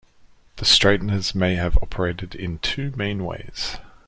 [0.55, 3.77] The straighteners may have operated in two main ways.